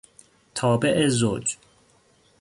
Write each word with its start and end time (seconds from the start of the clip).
تابع 0.55 1.07
زوج 1.09 1.57